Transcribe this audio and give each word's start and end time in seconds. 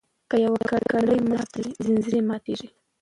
که 0.29 0.35
یوه 0.45 0.61
کړۍ 0.69 1.19
ماته 1.29 1.59
شي 1.65 1.71
ځنځیر 1.85 2.19
ماتیږي. 2.29 2.69